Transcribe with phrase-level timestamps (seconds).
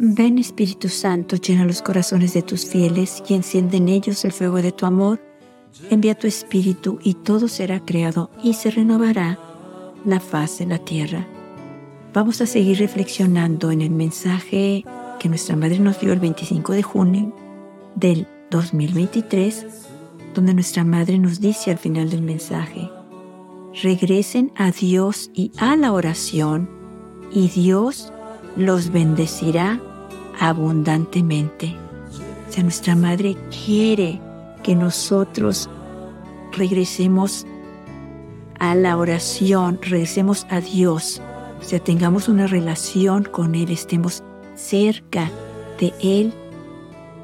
[0.00, 4.62] Ven Espíritu Santo, llena los corazones de tus fieles y enciende en ellos el fuego
[4.62, 5.20] de tu amor.
[5.90, 9.40] Envía tu Espíritu y todo será creado y se renovará
[10.04, 11.26] la faz de la tierra.
[12.14, 14.84] Vamos a seguir reflexionando en el mensaje
[15.18, 17.34] que nuestra Madre nos dio el 25 de junio
[17.96, 19.66] del 2023,
[20.32, 22.88] donde nuestra Madre nos dice al final del mensaje,
[23.82, 26.70] regresen a Dios y a la oración
[27.32, 28.12] y Dios
[28.56, 29.80] los bendecirá
[30.38, 31.76] abundantemente.
[32.48, 34.20] O sea, nuestra Madre quiere
[34.62, 35.68] que nosotros
[36.52, 37.46] regresemos
[38.58, 41.22] a la oración, regresemos a Dios,
[41.60, 44.22] o sea, tengamos una relación con Él, estemos
[44.54, 45.30] cerca
[45.78, 46.32] de Él,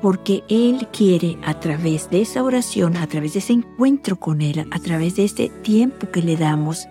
[0.00, 4.66] porque Él quiere a través de esa oración, a través de ese encuentro con Él,
[4.70, 6.86] a través de este tiempo que le damos,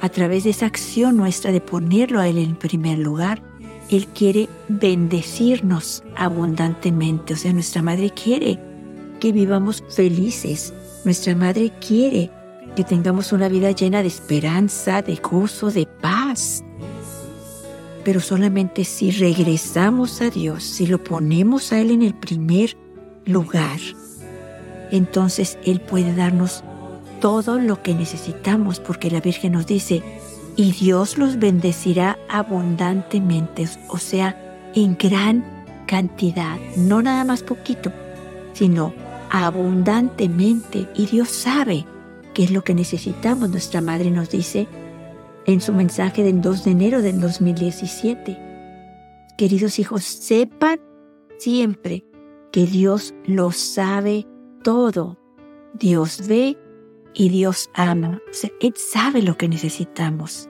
[0.00, 3.42] a través de esa acción nuestra de ponerlo a Él en primer lugar,
[3.90, 7.34] Él quiere bendecirnos abundantemente.
[7.34, 8.58] O sea, nuestra Madre quiere
[9.20, 10.74] que vivamos felices.
[11.04, 12.30] Nuestra Madre quiere
[12.76, 16.62] que tengamos una vida llena de esperanza, de gozo, de paz.
[18.04, 22.76] Pero solamente si regresamos a Dios, si lo ponemos a Él en el primer
[23.24, 23.78] lugar,
[24.90, 26.62] entonces Él puede darnos
[27.20, 30.02] todo lo que necesitamos, porque la Virgen nos dice,
[30.58, 34.36] y Dios los bendecirá abundantemente, o sea,
[34.74, 35.44] en gran
[35.86, 37.92] cantidad, no nada más poquito,
[38.54, 38.92] sino
[39.30, 40.88] abundantemente.
[40.96, 41.86] Y Dios sabe
[42.34, 43.50] qué es lo que necesitamos.
[43.50, 44.66] Nuestra Madre nos dice
[45.46, 48.36] en su mensaje del 2 de enero del 2017,
[49.36, 50.80] queridos hijos, sepan
[51.38, 52.04] siempre
[52.50, 54.26] que Dios lo sabe
[54.64, 55.20] todo.
[55.74, 56.58] Dios ve
[57.14, 58.20] y Dios ama.
[58.26, 60.47] O Él sabe lo que necesitamos.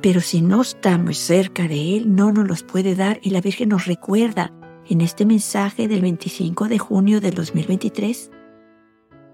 [0.00, 3.18] Pero si no estamos cerca de Él, no nos los puede dar.
[3.22, 4.52] Y la Virgen nos recuerda
[4.88, 8.30] en este mensaje del 25 de junio del 2023,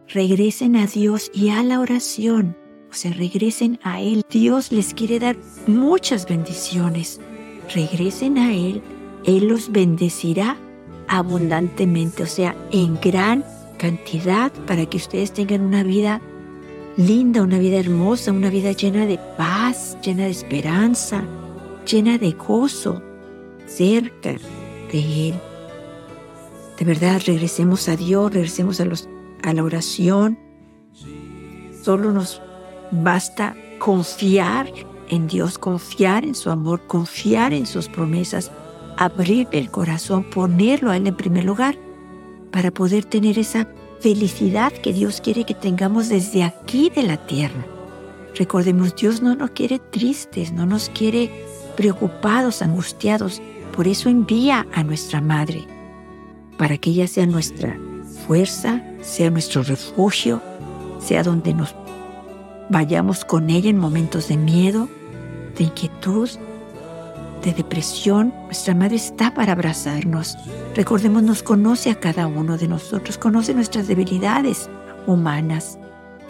[0.08, 2.56] regresen a Dios y a la oración.
[2.90, 4.22] O sea, regresen a Él.
[4.30, 5.36] Dios les quiere dar
[5.66, 7.20] muchas bendiciones.
[7.74, 8.82] Regresen a Él.
[9.24, 10.56] Él los bendecirá
[11.08, 13.44] abundantemente, o sea, en gran
[13.78, 16.20] cantidad para que ustedes tengan una vida
[16.96, 21.24] linda, una vida hermosa, una vida llena de paz, llena de esperanza,
[21.90, 23.02] llena de gozo,
[23.66, 24.34] cerca
[24.92, 25.34] de Él.
[26.78, 29.08] De verdad, regresemos a Dios, regresemos a, los,
[29.42, 30.38] a la oración.
[31.82, 32.40] Solo nos
[32.90, 34.72] basta confiar
[35.08, 38.50] en Dios, confiar en su amor, confiar en sus promesas,
[38.96, 41.76] abrir el corazón, ponerlo a Él en primer lugar
[42.50, 43.68] para poder tener esa
[44.04, 47.64] felicidad que Dios quiere que tengamos desde aquí de la tierra.
[48.34, 51.30] Recordemos, Dios no nos quiere tristes, no nos quiere
[51.74, 53.40] preocupados, angustiados.
[53.74, 55.66] Por eso envía a nuestra Madre,
[56.58, 57.78] para que ella sea nuestra
[58.26, 60.42] fuerza, sea nuestro refugio,
[60.98, 61.74] sea donde nos
[62.68, 64.86] vayamos con ella en momentos de miedo,
[65.56, 66.28] de inquietud,
[67.44, 70.36] de depresión, nuestra Madre está para abrazarnos.
[70.74, 74.68] Recordemos, nos conoce a cada uno de nosotros, conoce nuestras debilidades
[75.06, 75.78] humanas,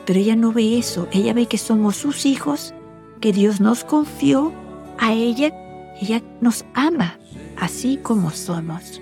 [0.05, 2.75] pero ella no ve eso, ella ve que somos sus hijos,
[3.21, 4.53] que Dios nos confió
[4.99, 5.53] a ella,
[6.01, 7.19] ella nos ama,
[7.57, 9.01] así como somos.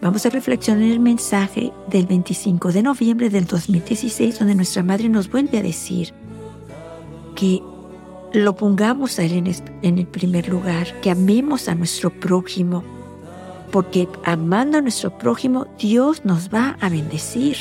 [0.00, 5.30] Vamos a reflexionar el mensaje del 25 de noviembre del 2016, donde nuestra Madre nos
[5.30, 6.12] vuelve a decir
[7.34, 7.62] que
[8.32, 12.82] lo pongamos a Él en el primer lugar, que amemos a nuestro prójimo,
[13.70, 17.56] porque amando a nuestro prójimo, Dios nos va a bendecir.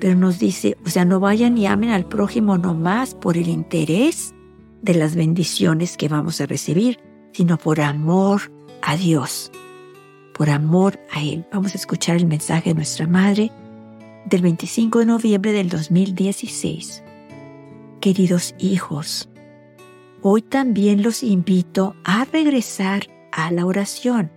[0.00, 4.34] Pero nos dice, o sea, no vayan y amen al prójimo nomás por el interés
[4.82, 6.98] de las bendiciones que vamos a recibir,
[7.32, 8.50] sino por amor
[8.82, 9.50] a Dios,
[10.32, 11.44] por amor a Él.
[11.52, 13.50] Vamos a escuchar el mensaje de nuestra Madre
[14.24, 17.02] del 25 de noviembre del 2016.
[18.00, 19.29] Queridos hijos,
[20.22, 24.30] hoy también los invito a regresar a la oración.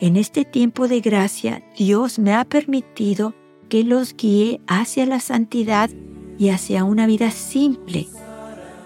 [0.00, 3.34] En este tiempo de gracia, Dios me ha permitido
[3.68, 5.90] que los guíe hacia la santidad
[6.38, 8.08] y hacia una vida simple,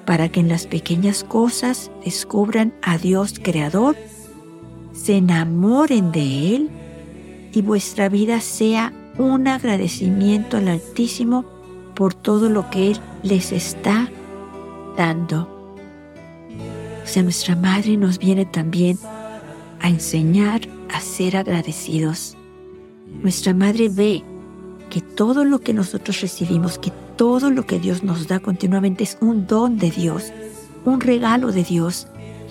[0.04, 3.96] para que en las pequeñas cosas descubran a Dios Creador,
[4.92, 6.70] se enamoren de Él
[7.52, 11.44] y vuestra vida sea un agradecimiento al Altísimo
[11.94, 14.10] por todo lo que Él les está
[14.96, 15.53] dando.
[17.04, 18.98] O sea, nuestra Madre nos viene también
[19.80, 20.62] a enseñar
[20.92, 22.36] a ser agradecidos.
[23.22, 24.24] Nuestra Madre ve
[24.88, 29.18] que todo lo que nosotros recibimos, que todo lo que Dios nos da continuamente es
[29.20, 30.32] un don de Dios,
[30.84, 32.08] un regalo de Dios,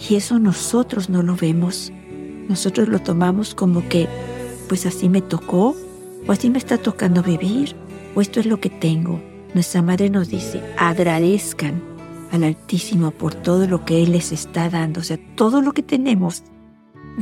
[0.10, 1.92] Y eso nosotros no lo vemos.
[2.50, 4.08] Nosotros lo tomamos como que,
[4.68, 5.76] pues así me tocó,
[6.28, 7.76] o así me está tocando vivir,
[8.16, 9.22] o esto es lo que tengo.
[9.54, 11.93] Nuestra madre nos dice, agradezcan
[12.34, 15.02] al Altísimo por todo lo que Él les está dando.
[15.02, 16.44] O sea, todo lo que tenemos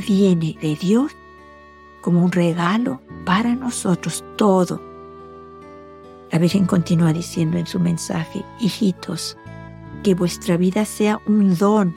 [0.08, 1.12] viene de Dios
[2.00, 4.80] como un regalo para nosotros, todo.
[6.32, 9.36] La Virgen continúa diciendo en su mensaje, hijitos,
[10.02, 11.94] que vuestra vida sea un don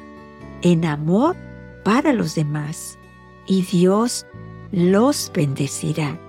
[0.62, 1.38] en amor
[1.86, 3.00] para los demás
[3.48, 4.26] y Dios
[4.72, 6.20] los bendecirá.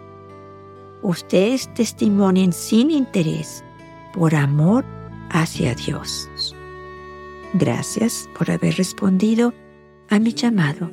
[1.03, 3.65] Ustedes testimonien sin interés
[4.15, 4.85] por amor
[5.31, 6.56] hacia Dios.
[7.58, 9.55] Gracias por haber respondido
[10.11, 10.91] a mi llamado.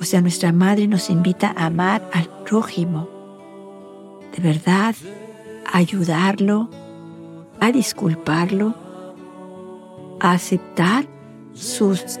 [0.00, 3.06] O sea, nuestra Madre nos invita a amar al prójimo.
[4.34, 4.94] De verdad,
[5.70, 6.70] a ayudarlo,
[7.60, 8.74] a disculparlo,
[10.20, 11.06] a aceptar
[11.52, 12.18] sus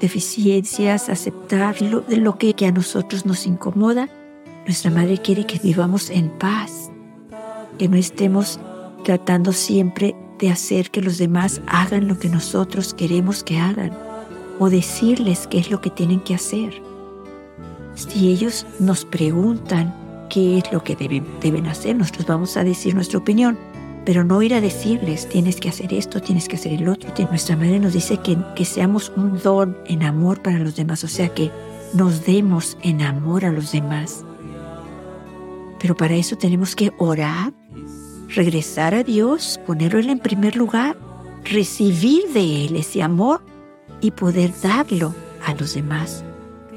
[0.00, 4.08] deficiencias, aceptar lo, de lo que, que a nosotros nos incomoda.
[4.66, 6.90] Nuestra Madre quiere que vivamos en paz,
[7.78, 8.58] que no estemos
[9.04, 13.92] tratando siempre de hacer que los demás hagan lo que nosotros queremos que hagan
[14.58, 16.82] o decirles qué es lo que tienen que hacer.
[17.94, 19.94] Si ellos nos preguntan
[20.30, 23.58] qué es lo que deben, deben hacer, nosotros vamos a decir nuestra opinión
[24.04, 27.12] pero no ir a decirles, tienes que hacer esto, tienes que hacer el otro.
[27.28, 31.08] Nuestra madre nos dice que, que seamos un don en amor para los demás, o
[31.08, 31.50] sea, que
[31.92, 34.24] nos demos en amor a los demás.
[35.78, 37.52] Pero para eso tenemos que orar,
[38.34, 40.96] regresar a Dios, ponerlo en primer lugar,
[41.44, 43.42] recibir de Él ese amor
[44.00, 46.24] y poder darlo a los demás.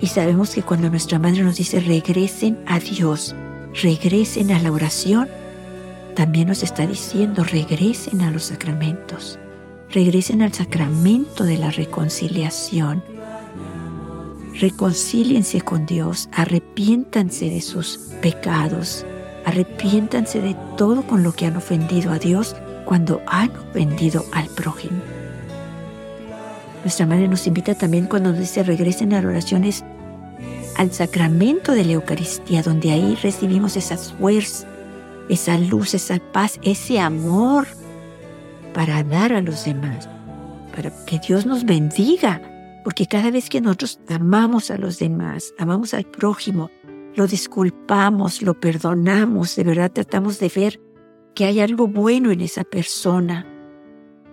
[0.01, 3.35] Y sabemos que cuando nuestra madre nos dice regresen a Dios,
[3.81, 5.27] regresen a la oración,
[6.15, 9.39] también nos está diciendo, regresen a los sacramentos,
[9.89, 13.03] regresen al sacramento de la reconciliación.
[14.59, 19.05] Reconcíliense con Dios, arrepiéntanse de sus pecados,
[19.45, 22.55] arrepiéntanse de todo con lo que han ofendido a Dios
[22.85, 25.01] cuando han ofendido al prójimo.
[26.83, 29.83] Nuestra madre nos invita también cuando nos dice regresen a oraciones
[30.77, 34.67] al sacramento de la Eucaristía, donde ahí recibimos esas fuerzas
[35.29, 37.67] esa luz, esa paz, ese amor
[38.73, 40.09] para dar a los demás,
[40.75, 42.41] para que Dios nos bendiga,
[42.83, 46.69] porque cada vez que nosotros amamos a los demás, amamos al prójimo,
[47.15, 50.79] lo disculpamos, lo perdonamos, de verdad tratamos de ver
[51.35, 53.47] que hay algo bueno en esa persona,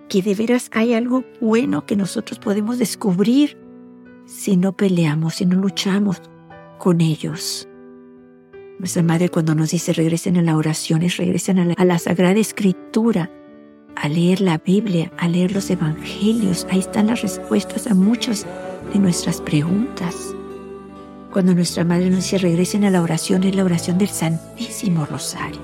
[0.09, 3.57] que de veras hay algo bueno que nosotros podemos descubrir
[4.25, 6.21] si no peleamos, si no luchamos
[6.77, 7.67] con ellos.
[8.79, 11.99] Nuestra Madre cuando nos dice regresen a la oración, es regresen a la, a la
[11.99, 13.31] Sagrada Escritura,
[13.95, 16.65] a leer la Biblia, a leer los Evangelios.
[16.71, 18.47] Ahí están las respuestas a muchas
[18.91, 20.35] de nuestras preguntas.
[21.31, 25.61] Cuando nuestra Madre nos dice regresen a la oración, es la oración del Santísimo Rosario.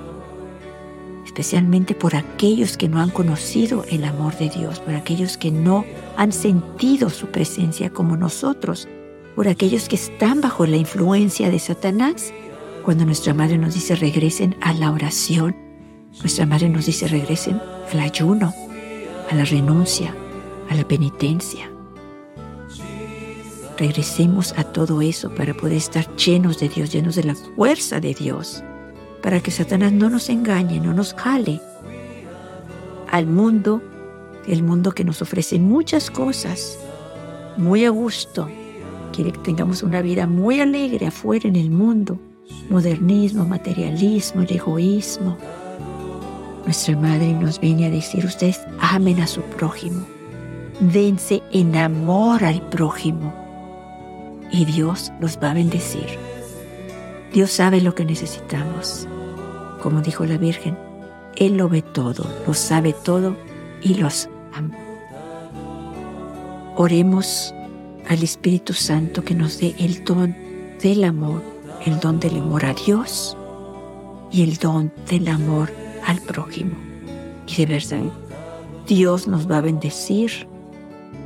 [1.26, 5.84] Especialmente por aquellos que no han conocido el amor de Dios, por aquellos que no
[6.16, 8.88] han sentido su presencia como nosotros,
[9.36, 12.32] por aquellos que están bajo la influencia de Satanás
[12.82, 15.54] cuando nuestra madre nos dice regresen a la oración,
[16.20, 17.60] nuestra madre nos dice regresen
[17.92, 18.54] al ayuno,
[19.30, 20.14] a la renuncia,
[20.70, 21.70] a la penitencia.
[23.78, 28.12] Regresemos a todo eso para poder estar llenos de Dios, llenos de la fuerza de
[28.12, 28.64] Dios,
[29.22, 31.60] para que Satanás no nos engañe, no nos jale
[33.08, 33.80] al mundo,
[34.48, 36.76] el mundo que nos ofrece muchas cosas,
[37.56, 38.48] muy a gusto,
[39.12, 42.18] quiere que tengamos una vida muy alegre afuera en el mundo,
[42.70, 45.38] modernismo, materialismo, el egoísmo.
[46.64, 50.04] Nuestra Madre nos viene a decir, ustedes amen a su prójimo,
[50.80, 53.47] dense en amor al prójimo
[54.50, 56.06] y Dios los va a bendecir.
[57.32, 59.06] Dios sabe lo que necesitamos.
[59.82, 60.76] Como dijo la Virgen,
[61.36, 63.36] Él lo ve todo, lo sabe todo
[63.82, 64.76] y los ama.
[66.76, 67.54] Oremos
[68.08, 70.34] al Espíritu Santo que nos dé el don
[70.80, 71.42] del amor
[71.84, 73.36] el don del amor a Dios
[74.30, 75.70] y el don del amor
[76.06, 76.76] al prójimo.
[77.46, 78.12] Y de verdad,
[78.86, 80.46] Dios nos va a bendecir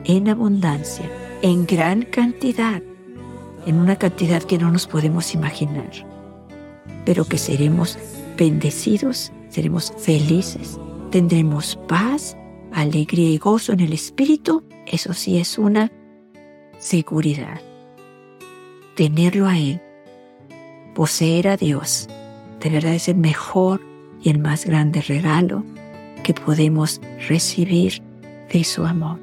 [0.05, 1.11] en abundancia,
[1.43, 2.83] en gran cantidad,
[3.67, 5.91] en una cantidad que no nos podemos imaginar,
[7.05, 7.99] pero que seremos
[8.37, 10.79] bendecidos, seremos felices,
[11.11, 12.37] tendremos paz,
[12.73, 15.93] alegría y gozo en el Espíritu, eso sí es una
[16.79, 17.61] seguridad.
[18.97, 19.81] Tenerlo a Él
[20.95, 22.07] Poseer a Dios
[22.61, 23.81] de verdad es el mejor
[24.23, 25.65] y el más grande regalo
[26.23, 28.03] que podemos recibir
[28.53, 29.19] de su amor.